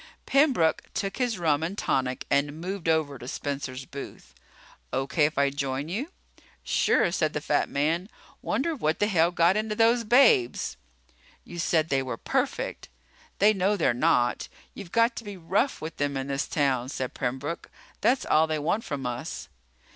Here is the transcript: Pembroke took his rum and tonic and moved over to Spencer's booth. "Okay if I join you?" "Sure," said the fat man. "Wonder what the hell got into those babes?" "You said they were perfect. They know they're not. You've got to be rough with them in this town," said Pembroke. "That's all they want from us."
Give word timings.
Pembroke 0.25 0.81
took 0.95 1.17
his 1.17 1.37
rum 1.37 1.61
and 1.61 1.77
tonic 1.77 2.25
and 2.31 2.59
moved 2.59 2.89
over 2.89 3.19
to 3.19 3.27
Spencer's 3.27 3.85
booth. 3.85 4.33
"Okay 4.91 5.25
if 5.25 5.37
I 5.37 5.51
join 5.51 5.89
you?" 5.89 6.09
"Sure," 6.63 7.11
said 7.11 7.33
the 7.33 7.39
fat 7.39 7.69
man. 7.69 8.09
"Wonder 8.41 8.73
what 8.75 8.97
the 8.97 9.05
hell 9.05 9.29
got 9.29 9.55
into 9.55 9.75
those 9.75 10.03
babes?" 10.03 10.75
"You 11.43 11.59
said 11.59 11.89
they 11.89 12.01
were 12.01 12.17
perfect. 12.17 12.89
They 13.37 13.53
know 13.53 13.77
they're 13.77 13.93
not. 13.93 14.47
You've 14.73 14.91
got 14.91 15.15
to 15.17 15.23
be 15.23 15.37
rough 15.37 15.81
with 15.81 15.97
them 15.97 16.17
in 16.17 16.25
this 16.25 16.47
town," 16.47 16.89
said 16.89 17.13
Pembroke. 17.13 17.69
"That's 18.01 18.25
all 18.25 18.47
they 18.47 18.57
want 18.57 18.83
from 18.83 19.05
us." 19.05 19.49